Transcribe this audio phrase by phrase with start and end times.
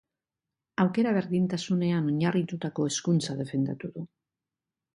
[0.85, 4.07] Aukera berdintasunean oinarritutako hezkuntza defendatu du.